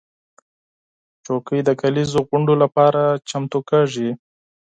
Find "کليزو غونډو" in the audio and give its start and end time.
1.81-2.53